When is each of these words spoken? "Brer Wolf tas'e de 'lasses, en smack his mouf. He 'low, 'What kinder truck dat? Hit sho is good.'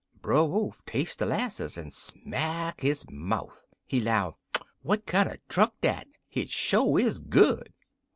"Brer 0.19 0.45
Wolf 0.45 0.83
tas'e 0.87 1.15
de 1.15 1.27
'lasses, 1.27 1.77
en 1.77 1.91
smack 1.91 2.81
his 2.81 3.05
mouf. 3.11 3.61
He 3.85 3.99
'low, 3.99 4.35
'What 4.81 5.05
kinder 5.05 5.37
truck 5.47 5.79
dat? 5.79 6.07
Hit 6.27 6.49
sho 6.49 6.97
is 6.97 7.19
good.' 7.19 7.71